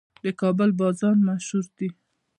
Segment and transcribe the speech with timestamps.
[0.23, 1.89] د کابل بازان مشهور دي